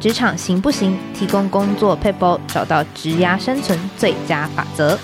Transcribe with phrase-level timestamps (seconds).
[0.00, 0.96] 职场行不行？
[1.12, 4.98] 提供工作撇步，找到职涯生存最佳法则。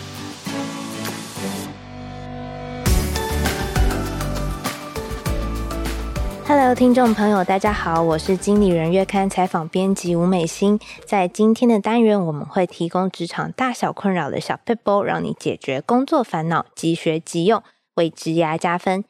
[6.48, 10.80] Hello，听众朋友，大家好，我是经理人月刊采访编辑吴美心。
[11.04, 17.62] 在今天的单元，我们会提供职场大小困扰的小撇步，让你解决工作烦恼，即学即用，
[17.96, 19.04] 为职涯加分。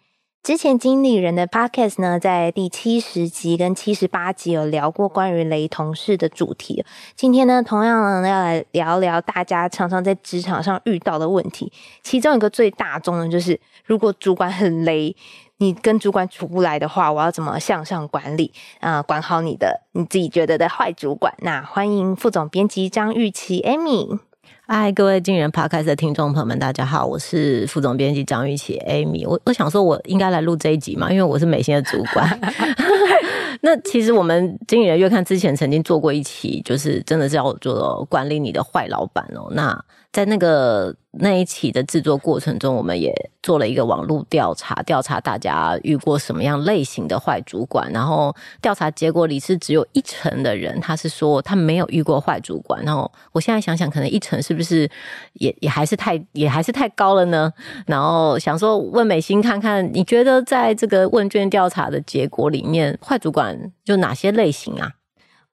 [0.46, 6.84] 之前经理人的 podcast 呢，在第七十集跟七十八集有聊过关于雷同事的主题。
[7.16, 11.72] 今天呢，同样呢要来聊聊大家常常在职场上遇到的问题。
[12.04, 15.16] 其中一个最大宗的，就是如果主管很雷，
[15.56, 21.34] 你跟主管处不来的话，我要怎么向上管理啊、管好你的你自己觉得的坏主管。
[21.38, 24.20] 那欢迎副总编辑张玉琪 Amy。
[24.68, 29.24] 嗨，各位经理人 Podcast 的听众朋友们，大家好，我是副总编辑张玉琪 Amy。
[29.24, 32.28] 我我想说，我应该来录这一集嘛，因为我是美心的主管。
[33.62, 39.46] 那其实我们经理人月刊之前曾经做过一期，就是真的是要做管理你的坏老板哦。
[39.52, 39.80] 那
[40.12, 43.14] 在那个那一期的制作过程中，我们也
[43.46, 47.88] 做了一个网络调查，调查大家遇过什么样类型的坏主管。
[47.92, 52.82] 然后调查结果里是只有一成的人，他是说他没有遇过坏主管。
[52.84, 54.90] 然后我现在想想，可能一成是不是
[55.34, 57.52] 也也还是太也还是太高了呢？
[57.86, 64.90] 然后想说问美心看看，你觉得在这个问卷调查的结果里面，坏主管就哪些类型啊？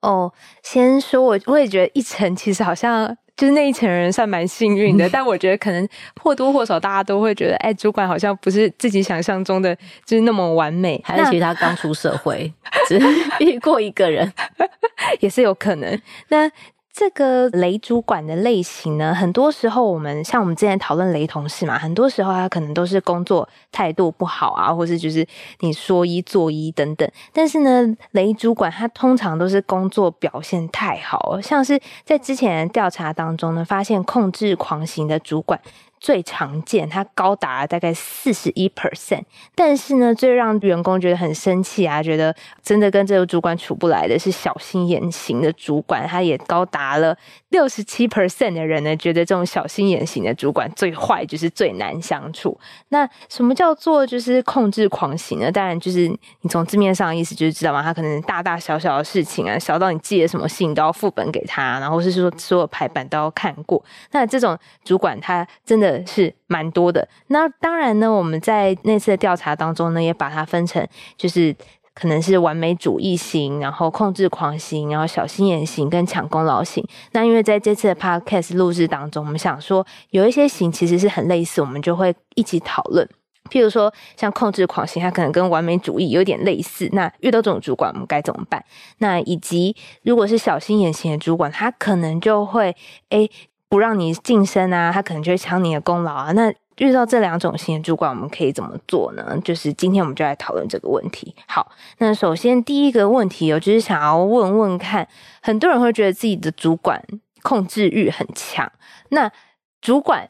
[0.01, 0.33] 哦，
[0.63, 3.15] 先说我我也觉得一成其实好像。
[3.35, 5.87] 就是那一层人算蛮幸运的， 但我觉得可能
[6.21, 9.75] 或多或少大家都会觉得，哎，主管好像不是自己想象中的
[10.05, 12.51] 就是那么完美，还是其实他刚出社会，
[12.87, 12.99] 只
[13.39, 14.31] 遇过一个人，
[15.19, 15.99] 也是有可能。
[16.29, 16.49] 那。
[16.93, 25.27] 这个雷主管的类型呢，很多时候我们像我们之前讨论雷同事嘛，很多时候他可能都是工作态度不好啊，或是就是
[25.61, 27.09] 你说一做一等等。
[27.33, 35.59] 但是呢，雷主管他通常都是工作表现太好，像是在之前的调查当中呢，发现控制狂型的主管。
[36.03, 39.23] 最常见，它高达大概四十一 percent，
[39.55, 47.17] 但是呢，最让员工觉得很生气啊，觉得真的跟这个主管处不来的是小心眼型的主管，他也高达了
[47.51, 52.59] 六十七 percent 的人呢，觉得这种小心眼型的主管最坏，就是最难相处。
[52.89, 55.49] 那什么叫做就是控制狂型呢？
[55.49, 56.09] 当然就是
[56.41, 57.81] 你从字面上意思就是知道吗？
[57.81, 63.81] 他可能大大小小的事情啊，小到你寄了什么信都要副本给他，然后是说所有排版都要看过。
[64.11, 65.92] 那这种主管他真的。
[66.05, 67.07] 是蛮多的。
[67.27, 70.87] 那当然呢，我们在那次的调查当中呢，也把它分成，
[71.17, 71.55] 就是
[71.93, 76.83] 可能是完美主义型，然后控制狂型，然后小心眼型跟抢功劳型。
[77.11, 83.07] 那因为在这次的 podcast 录制当中，我们想说有一些型其实是很类似，我们就会一起讨论。
[83.51, 86.89] 譬如说，像控制狂型，它可能跟完美主义有点类似。
[86.93, 88.63] 那遇到这种主管，我们该怎么办？
[88.99, 92.75] 那以及如果是小心眼型的主管，他可能就会
[93.09, 93.29] 诶。
[93.73, 96.31] 不让你晋升啊，他可能就会抢你的功劳啊。
[96.33, 99.35] 那遇到这两种型的主管，我们可以怎么做呢？
[99.43, 101.33] 就是今天我们就来讨论这个问题。
[101.47, 105.07] 好，那首先第一个问题，我就是想要问问看，
[105.41, 107.03] 很多人会觉得自己的主管
[107.41, 108.71] 控制欲很强。
[109.09, 109.31] 那
[109.81, 110.27] 主管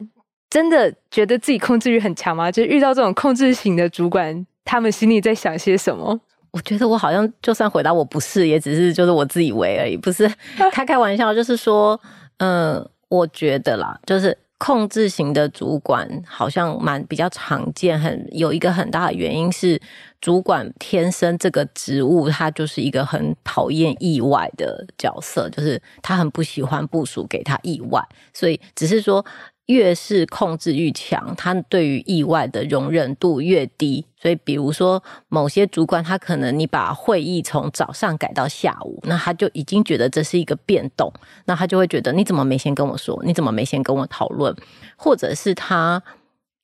[0.48, 2.50] 真的觉得自己控制欲很强吗？
[2.50, 6.18] 就是遇到这种控制型的主管，他们心里在想些什么？
[6.50, 10.26] 我觉得我好像就算回答我不是，也只是就是我自以为而已，不是
[10.72, 12.00] 开开玩笑，就是说，
[12.38, 19.80] 嗯、我觉得啦，就是控制型的主管好像蛮比较常见，很有一个很大的原因是，
[20.20, 29.24] 主管天生这个职务，他就是一个很讨厌意外的角色，就是他很不喜欢部署给他意外，所以只是说。
[29.66, 34.04] 越是控制欲强，他对于意外的容忍度越低。
[34.20, 41.12] 所以，比如说某些主管，他可能你把会议从早上改到下午，那他就已经觉得这是一个变动，
[41.44, 43.20] 那他就会觉得你怎么没先跟我说？
[43.24, 44.54] 你怎么没先跟我讨论？
[44.96, 46.02] 或者是他。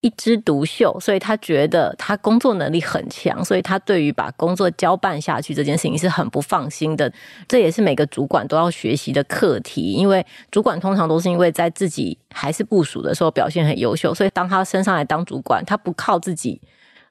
[0.00, 7.12] 一枝独秀，所以他觉得他工作能力很强，所以他对于把工作交办下去这件事情是很不放心的。
[7.46, 16.60] 这也是每个主管都要学习的课题，因为主管通常都是因为在自己还是部署的时候表现很优秀，所以当他升上来当主管，他不靠自己。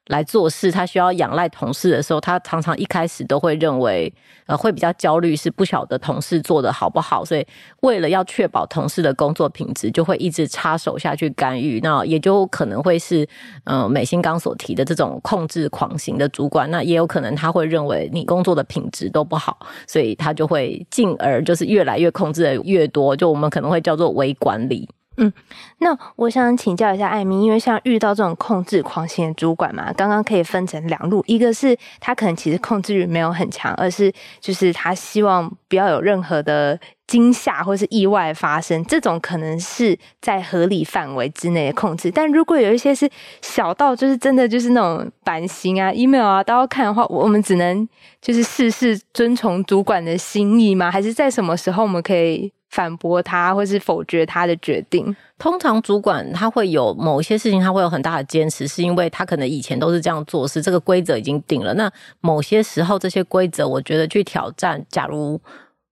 [0.09, 4.11] 来做事，他需要仰赖同事的时候，他常常一开始都会认为，
[4.47, 7.45] 呃，会比较焦虑，是不晓得同事做得好不好，所以
[7.81, 13.27] 为了要确保同事的工作品质，就会一直插手下去干预，那也就可能会是，
[13.65, 24.89] 呃，美心刚所提的这种控制狂型的主管，那也有可能他会认为你工作的品质都不好，所以他就会进而就是越来越控制的越多，就我们可能会叫做微管理。
[25.21, 25.33] 嗯，
[25.79, 42.09] 那我想请教一下艾米，因为像遇到这种控制狂型的主管嘛，刚刚可以分成两路，一个是他可能其实控制欲没有很强，而是就是他希望不要有任何的惊吓或是意外发生，这种可能是在合理范围之内的控制。
[42.09, 43.09] 但如果有一些是
[43.41, 47.85] 小到就是真的就是那种版型啊、email 啊都要看的话，我们只能
[48.21, 50.89] 就是事事遵从主管的心意吗？
[50.89, 52.53] 还是在什么时候我们可以？
[52.69, 55.15] 反驳他，或是否决他的决定。
[55.37, 61.73] 通常主管他会有某些事情，他会有很大的坚持，是因为他可能以前都是这样做事，这个规则已经定了。
[61.73, 65.39] 那某些时候，这些规则，我觉得去挑战，假如。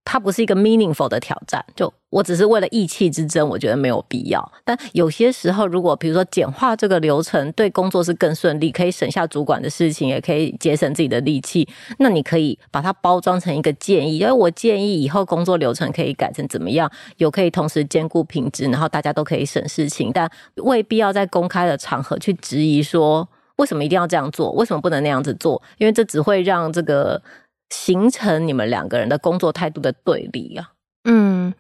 [0.10, 4.52] 它不是一个 meaningful 的挑战，就我只是为了意气之争，我觉得没有必要。
[4.64, 11.68] 但有些时候，如果比如说简化这个流程，对工作是更顺利，可以省下主管的事情，也可以节省自己的力气，
[12.00, 20.32] 那你可以把它包装成一个建议，因为我建议以后工作流程可以改成怎么样，有可以同时兼顾品质，然后大家都可以省事情，但
[20.64, 23.28] 未必要在公开的场合去质疑说
[23.58, 27.22] 为什么一定要这样做，为什么不能那样子做，因为这只会让这个。
[27.70, 30.72] 形成你们两个人的工作态度的对立啊。
[31.04, 31.54] 嗯，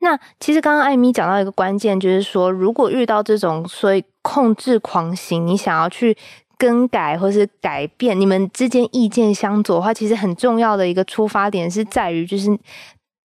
[0.00, 6.16] 那其实刚刚艾米讲到一个关键，就是说，如果遇到这种所以控制狂型，你想要去
[6.58, 12.48] 更改或是改变，你们之间意见相左的话，其实很重要的一个出发点是在于，就是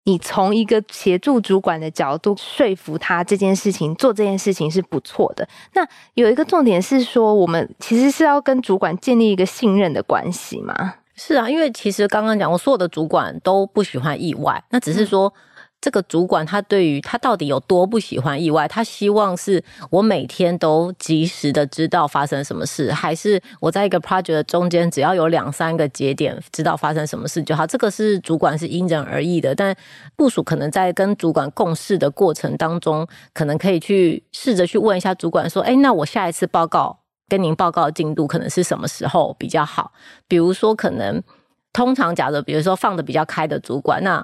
[0.04, 5.48] 你从一个协助主管的角度说服他这件事情做这件事情是不错的。
[5.74, 10.96] 那有一个重点是说，我们其实是要跟主管建立一个信任的关系嘛。
[11.24, 15.32] 是啊，因为其实刚刚讲，我所有的主管都不喜欢意外，那只是说
[15.80, 27.68] 这个主管他对于他到底有多不喜欢意外，他希望是我每天都及时的知道发生什么事，还是我在一个 project 的中间只要有两三个节点知道发生什么事就好？
[27.68, 29.76] 这个是主管是因人而异的，但
[30.16, 37.01] 部署可能在跟主管共事的过程当中，可能可以去试着去问一下主管说，哎，那我下一次报告。
[37.32, 39.94] 跟您报告进度可能是什么时候比较好？
[40.28, 41.24] 比如说，可能
[41.72, 44.22] 通常假如比如说放的比较开的主管，那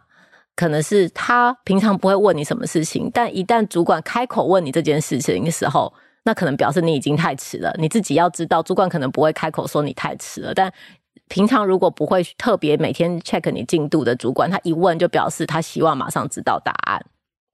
[0.57, 5.94] 可能是他平常不会问你什么事情，但一旦主管开口问你这件事情的时候，
[6.24, 7.74] 那可能表示你已经太迟了。
[7.80, 10.69] 你自己要知道，主管可能不会开口说你太迟了，但
[11.30, 17.06] 平常如果不会特别每天 check 你进度的主管，他一问就表示他希望马上知道答案。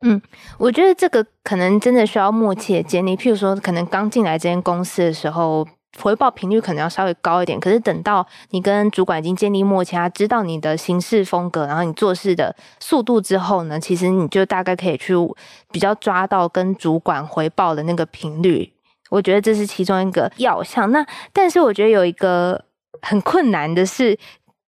[0.05, 0.21] 嗯，
[0.57, 3.15] 我觉得这个可能真的需要默契的建立。
[3.15, 5.65] 譬如说，可能刚进来这间公司的时候，
[5.97, 7.57] 回报频率可能要稍微高一点。
[7.57, 15.13] 可是等到你跟主管已经建立默契，他知道你的行事风格，然后你做事的速度之后呢，其实你就大概可以去
[15.71, 18.73] 比较抓到跟主管回报的那个频率。
[19.09, 20.91] 我觉得这是其中一个要项。
[20.91, 22.65] 那但是我觉得有一个
[23.01, 24.19] 很困难的是。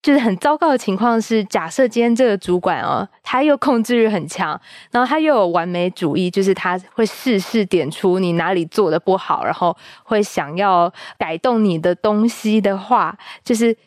[0.02, 4.60] 就是很糟糕的情况是，假设今天这个主管哦，他又控制欲很强，
[4.90, 13.78] 然后他又有完美主义，就是他会事事点出你哪里做的不好，然后会想要改动你的东西的话，就是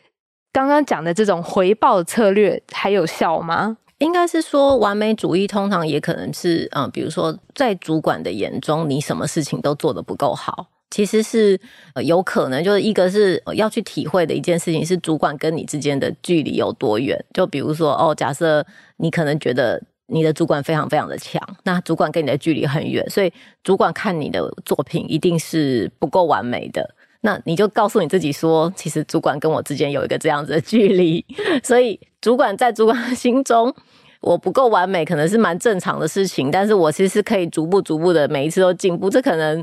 [0.53, 3.77] 刚刚讲的这种回报策略还有效吗？
[3.97, 10.67] 应该是说，完美主义通常也可能是，嗯，比如说在主管的眼中，你什么事情都做得不够好。
[10.95, 11.59] 其实是
[12.05, 17.21] 有可能，就是一个是要去体会的一件事情，是主管跟你之间的距离有多远。
[17.33, 18.65] 就比如说，哦，假设
[18.95, 23.29] 你可能觉得你的主管非常非常的强，那主管跟你的距离很远，所以
[23.61, 26.89] 主管看你的作品一定是不够完美的。
[27.19, 31.25] 那你就告诉你自己说，其实主管跟我之间有一个这样子的距离，
[31.61, 33.75] 所以主管在主管心中，
[34.21, 36.49] 我不够完美，可能是蛮正常的事情。
[36.49, 39.61] 但是我其实是可以逐步逐步的每一次都进步，这可能。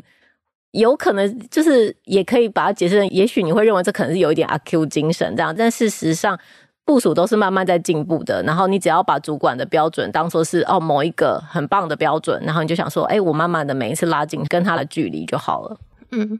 [0.73, 6.39] 有可能就是也可以把它解释成，也许你会认为这可能是有一点阿 Q 精神这样，但事实上
[6.85, 8.43] 部署都是慢慢在进步的。
[8.43, 15.79] 然后你只要把主管的标准当作是哦某一个很棒的标准，然后你就想说，哎，我慢慢的每一次拉近跟他的距离就好了。
[16.11, 16.39] 嗯，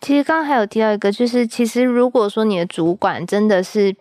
[0.00, 3.94] 其实刚刚还有提到一个，就是其实如果说你的主管真的是。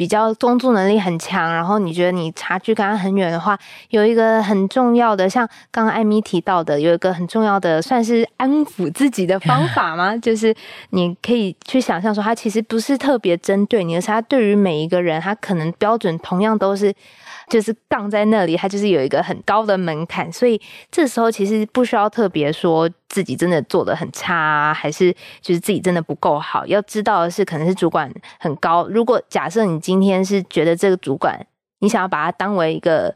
[0.00, 3.58] 比较工作能力很强，然后你觉得你差距跟他很远的话，
[3.90, 10.16] 有一个很重要的，像刚刚艾米提到的，有一个很重要的，算是安抚自己的方法吗？
[10.16, 10.56] 就是
[10.88, 16.94] 你可以去想象说，他其实不是特别针对你，而是他对于每一个人，他可能标准同样都是。
[17.50, 20.58] 就是杠在那里，它就是有一个很高的门槛，所以
[20.90, 26.64] 这时候其实不需要特别说自己真的做得很差啊，还是就是自己真的不够好。
[26.66, 28.86] 要知道的是，可能是主管很高。
[28.88, 31.44] 如果假设你今天是觉得这个主管，
[31.80, 33.14] 你想要把它当为一个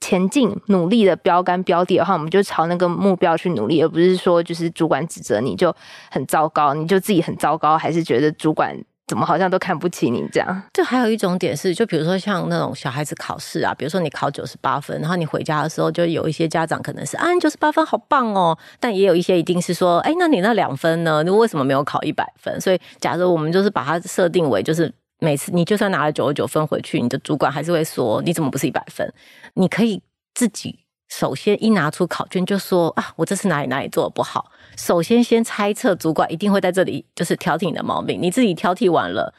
[0.00, 5.74] 前进努力的标杆标的的话，我们就朝那个目标去努力，而不是说就是主管指责你就
[6.10, 10.62] 很糟糕，你就自己很糟糕，还是觉得主管怎么好像都看不起你这样？
[10.74, 21.22] 就还有一种点是，就比如说像那种小孩子考试啊，比如说你考九十八分，然后你回家的时候，就有一些家长可能是啊，九十八分好棒哦，但也有一些一定是说，哎，那你那两分呢？
[21.22, 22.60] 你为什么没有考一百分？
[22.60, 29.08] 所以，假设我们就是把它设定为，就是每次你就算拿了九十九分回去，你的主管还是会说，你怎么不是一百分？
[29.54, 30.02] 你可以
[30.34, 34.50] 自己首先一拿出考卷就说啊，我这次哪里哪里做的不好。
[34.76, 38.20] 首先，先猜测主管一定会在这里，就是挑剔你的毛病。
[38.20, 39.32] 你自己挑剔完了，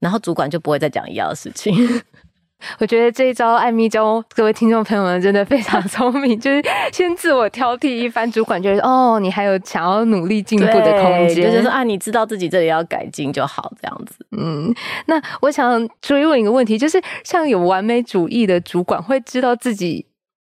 [0.00, 1.74] 然后主管就不会再讲一样的事情。
[2.78, 6.62] 我觉得这一招艾米教各位听众朋友们真的非常聪明， 就是
[6.92, 14.26] 先自我挑剔一番，主管觉得哦，你还有想要努力进步的空间，就是说啊，你知道自己这里要改进就好，这样子。
[14.32, 14.72] 嗯，
[15.06, 20.06] 那我想追问一个问题，就是像有完美主义的主管会知道自己。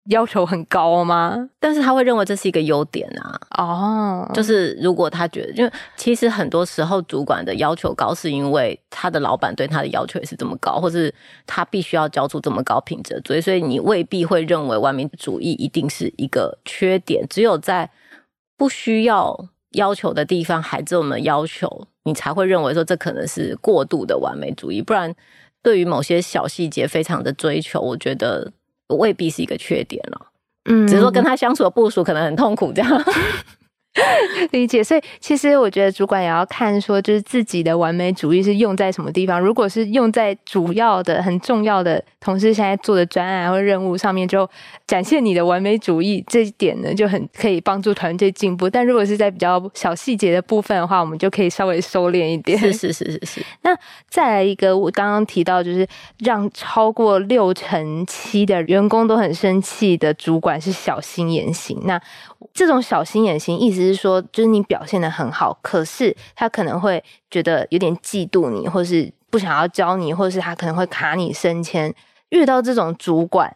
[0.10, 1.50] 要求很高吗？
[1.60, 3.40] 但是他会认为这是一个优点啊。
[3.58, 4.36] 哦，oh.
[4.36, 11.14] 就是如果他觉得，因为其实很多时候主管的要求高，是因为他的老板对他的要求也是这么高，或是
[11.46, 17.26] 他必须要交出这么高品质，所以所以你未必会认为完美主义一定是一个缺点。
[17.30, 17.90] 只有在
[18.56, 24.82] 不需要要求的地方还这么要求，你才会认为说这可能是过度的完美主义。
[24.82, 25.14] 不然，
[25.62, 28.54] 对于某些小细节非常的追求，我觉得。
[28.96, 30.28] 未必是一个缺点了，
[30.66, 33.04] 嗯，只是说跟他相处的部署可能很痛苦这样。
[34.52, 39.40] 理解，所以其实我觉得主管也要看说，就是自己的完美主义是用在什么地方。
[39.40, 44.50] 如果是用在主要的、很重要的同事现在做的专案或任务上面，就
[44.86, 48.70] 展现你的完美主义这一点呢，就很可以帮助团队进步。
[48.70, 52.58] 但如果是在比较小细节的部分的话，我们就可以稍微收敛一点。
[52.58, 53.42] 是是是是是。
[53.62, 53.76] 那
[54.10, 55.88] 再来一个，我刚刚提到就是
[56.20, 61.80] 让超过六成七的员工都很生气的主管是小心眼型。
[61.86, 62.00] 那
[62.54, 71.94] 这种小心眼型，意思是说，就是你表现得很好，可是他可能会觉得有点嫉妒你，或是不想要教你，或是他可能会卡你升迁。
[72.30, 73.56] 遇到这种主管，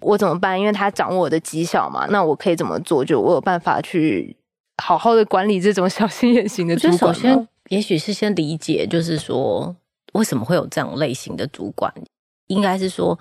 [0.00, 0.58] 我怎么办？
[0.58, 3.04] 因为他掌握我的绩效嘛，那我可以怎么做？
[3.04, 4.36] 就我有办法去
[4.82, 6.98] 好好的管理这种 小心眼型的主管。
[6.98, 9.76] 首先，也许是先理解，就是说
[10.14, 11.92] 为什么会有这种类型的主管，
[12.46, 13.18] 应该是说。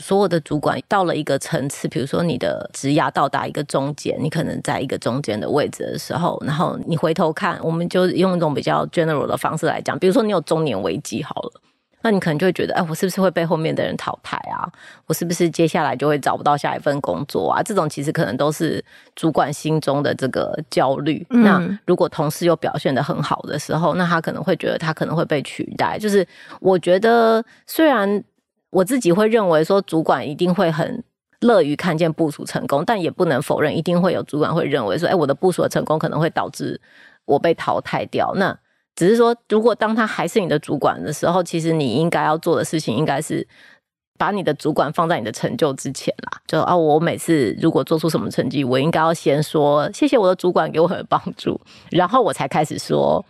[0.00, 11.60] 所有的主管到了一个层次，比如说你的职涯到达一个中间，你可能在一个中间的位置的时候，然后你回头看，我们就用一种比较 general 的方式来讲，比如说你有中年危机好了，
[12.02, 14.66] 那你可能就会觉得，哎，我是不是会被后面的人淘汰啊？
[15.06, 17.62] 我是不是接下来就会找不到下一份工作啊？
[17.62, 18.82] 这种其实可能都是
[19.14, 21.26] 主管心中的这个焦虑。
[21.28, 21.42] 嗯。
[21.42, 25.98] 那如果同事又表现得很好的时候，那他可能会觉得他可能会被取代。
[25.98, 26.26] 就是
[26.60, 28.24] 我觉得虽然。
[28.70, 31.02] 我自己会认为说，主管一定会很
[31.40, 36.80] 乐于看见部署成功，但也不能否认，一定会有主管会认为说，哎，我的部署成功可能会导致
[37.24, 38.32] 我被淘汰掉。
[38.36, 38.56] 那
[38.94, 43.46] 只是说，如果当他还是你的主管的时候，其实你应该要做的事情，应该是
[44.16, 46.40] 把你的主管放在你的成就之前啦。
[46.46, 51.60] 就啊，我每次如果做出什么成绩，我应该要先说谢谢我的主管给我很帮助，
[51.90, 53.24] 然后我才开始说。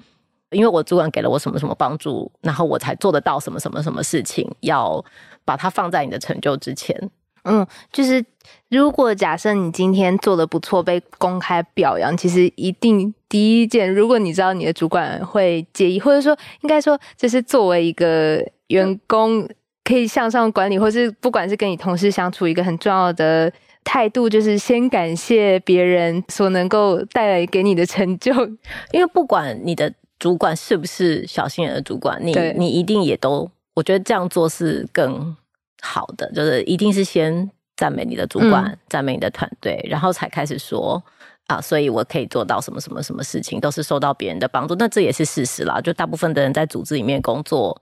[0.50, 5.04] 因为我主管给了我什么什么帮助，然后我才做得到什么什么什么事情，要
[5.44, 7.10] 把它放在你的成就之前。
[7.44, 8.22] 嗯，就是
[8.68, 19.48] 如果假设你今天做的不错，被公开表扬，其实一定第一件，如果你知道你的主管会介意，或者说应该说，这是作为一个员工
[19.84, 23.50] 可以向上管理，或是不管是跟你同事相处一个很重要的
[23.84, 28.34] 态度，就是先感谢别人所能够带来给你的成就，
[28.92, 29.90] 因为不管你的。
[30.20, 32.20] 主管是不是小心眼的主管？
[32.24, 35.34] 你你一定也都，我觉得这样做是更
[35.82, 41.02] 好的，就是一定是先赞美你的主管，赞、嗯、美你的团队，然后才开始说
[41.46, 44.74] 啊，所以我可以做到什么什么什么事情，都是受到别人的帮助。
[44.74, 47.80] 那这也是事实啦，就大部分的人在组织里面工作，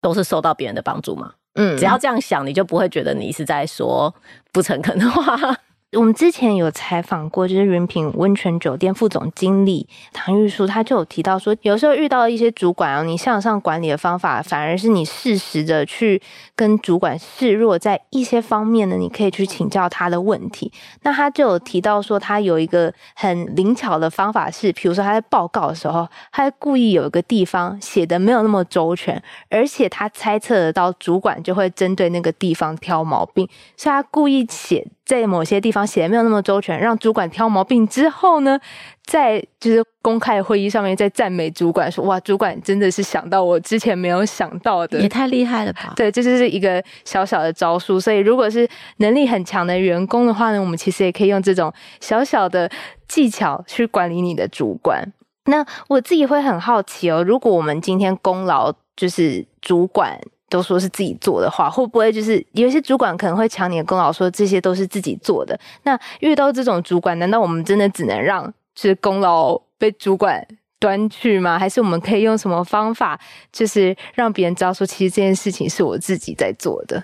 [0.00, 1.34] 都是受到别人的帮助嘛。
[1.54, 4.14] 嗯，只要这样想，你就不会觉得你是在说
[4.52, 5.58] 不诚恳的话。
[5.92, 16.20] 我们之前有采访过，就是云品温泉酒店副总经理唐玉书，他就有提到说，有时候遇到一些主管哦，你向上管理的方法，反而是你适时的去
[16.56, 20.72] 跟主管示弱，在一些方面呢，你可以去请教他的问题。
[21.02, 34.86] 那他就有提到说，他有一个很灵巧的方法是，比如说他在报告的时候，他故意有一个地方写的没有那么周全，而且他猜测得到主管就会针对那个地方挑毛病，所以他故意写。
[35.06, 38.58] 在某些地方写的没有那么周全，让主管挑毛病之后呢，
[39.04, 47.98] 在就是公开会议上面再赞美主管说：“哇，主管真的是想到我之前没有想到的，也太厉害了吧？”对，这就是一个小小的招数。
[47.98, 48.68] 所以，如果是
[48.98, 52.70] 能力很强的员工的话呢，我们其实也可以用这种小小的
[53.08, 55.12] 技巧去管理你的主管。
[55.46, 60.18] 那我自己会很好奇哦，如果我们今天功劳就是主管
[60.48, 65.58] 都说是自己做的话，会不会就是有一些主管可能会抢你的功劳，说这些都是自己做的？
[65.82, 70.46] 那遇到这种主管，难道我们真的只能让就是功劳被主管
[70.78, 71.58] 端去吗？
[71.58, 73.18] 还是我们可以用什么方法，
[73.52, 77.02] 就是让别人知道说，其实这件事情是我自己在做的？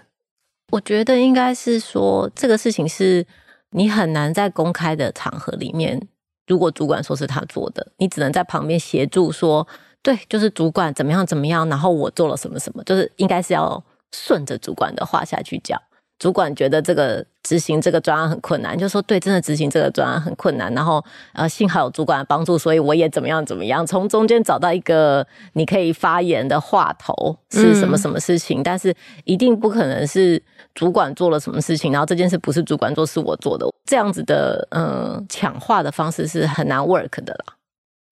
[0.71, 3.27] 我觉得应该是说，这个事情是
[3.71, 6.09] 你很难在公开的场合里面。
[6.47, 9.67] 如果主管说是他做的，你只能在旁边协助说，
[10.03, 13.83] 对，就是主管怎么样怎么样，然后我做了什么什么，就是应该是要
[14.13, 15.81] 顺着主管的话下去讲。
[16.19, 20.73] 主管觉得这个执行这个专案很困难，就说对，真的执行这个专案很困难。
[20.73, 28.95] 然后呃，幸好有主管的帮助，所以我也怎么样怎么样，从中间找到一个你可以发言的话头是什么什么事情，嗯、但是
[29.25, 30.41] 一定不可能是
[30.77, 37.55] 主管做了什么事情，然后这件事不是主管做，是我做的，这样子的呃抢话的方式是很难 work 的啦。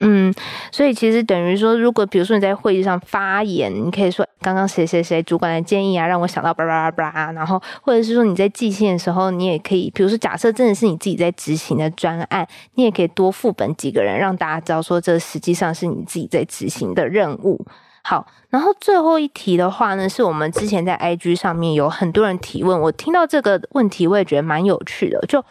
[0.02, 0.32] 嗯，
[0.72, 17.66] 所以其实等于说，如果比如说你在会议上发言，你可以说刚刚谁谁谁主管的建议啊，让我想到叭叭叭叭，然后或者是说你在寄信的时候，你也可以，比如说假设真的是你自己在执行的专案，你也可以多副本几个人，让大家知道说这实际上是你自己在执行的任务。
[18.02, 25.44] 好，然后最后一题的话呢，是我们之前在 IG 上面有很多人提问，我听到这个问题我也觉得蛮有趣的，就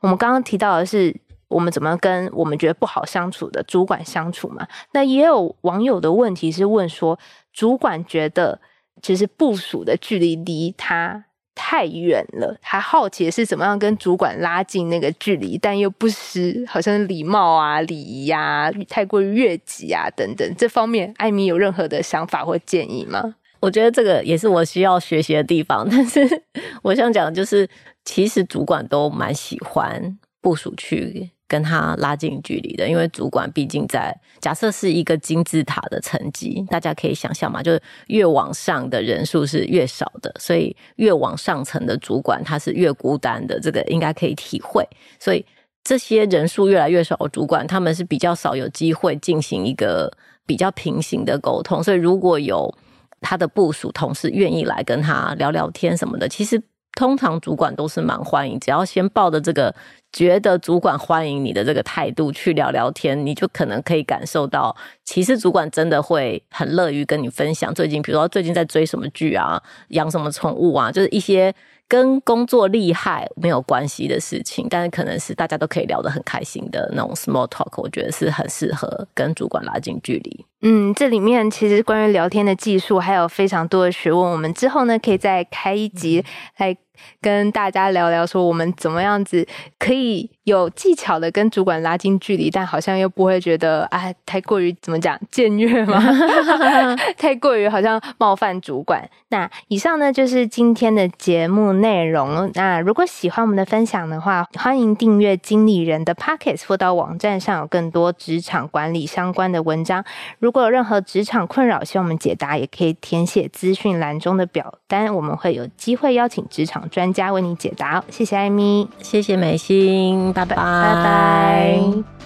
[0.00, 1.14] 我们刚刚提到的是。
[1.52, 4.66] 我们怎么跟我们觉得不好相处的主管相处嘛？
[4.92, 7.18] 那也有网友的问题是问说，
[7.52, 8.60] 主管觉得
[9.00, 20.54] 其实部署的距离离他太远了，他好奇是怎么样跟主管拉近那个距离，但又不失好像礼貌啊、礼仪呀、太过于越级啊等等。
[20.56, 23.34] 这方面，艾米有任何的想法或建议吗？
[23.60, 26.42] 我觉得这个也是我需要学习的地方，但是
[26.82, 27.68] 我想讲的就是，
[28.04, 31.30] 其实主管都蛮喜欢部署去。
[31.52, 44.82] 跟他拉近距离的，因为主管毕竟在假设是一个金字塔的层级，大家可以想象嘛，就是越往上的人数是越少的，所以越往上层的主管他是越孤单的，这个应该可以体会。
[45.20, 45.44] 所以
[45.84, 50.10] 这些人数越来越少的主管，他们是比较少有机会进行一个
[50.46, 51.82] 比较平行的沟通。
[51.82, 52.74] 所以如果有
[53.20, 56.58] 他的部署同事愿意来跟他聊聊天什么的，其实
[56.94, 59.74] 通常主管都是蛮欢迎，只要先抱着这个。
[60.14, 71.54] 觉得主管欢迎你的这个态度去聊聊天，你就可能可以感受到，其实主管真的会很乐于跟你分享最近，比如说最近在追什么剧啊，养什么宠物啊，就是一些
[71.88, 80.44] 跟工作厉害没有关系的事情，但是可能是大家都可以聊得很开心的那种 small talk，我觉得是很适合跟主管拉近距离。
[80.62, 86.24] 嗯，这里面其实关于聊天的技术还有非常多的学问，我们之后呢可以再开一集
[86.58, 86.76] 来。
[87.20, 89.44] 跟大家聊聊，说我们怎么样子
[89.76, 96.00] 可以有技巧的跟主管拉近距离，但好像又不会觉得哎，太过于怎么讲僭越吗？
[97.18, 99.08] 太过于好像冒犯主管。
[99.30, 102.48] 那以上呢就是今天的节目内容。
[102.54, 110.04] 那如果喜欢我们的分享的话，欢迎订阅经理人的 Podcast，辅导网站上有更多职场管理相关的文章。
[110.52, 118.04] 如果有任何职场困扰，希望我们解答，也可以填写资讯栏中的表单，我们会有机会邀请职场专家为你解答。
[118.10, 120.64] 谢谢艾米，谢谢美心，拜拜，拜
[121.02, 122.21] 拜。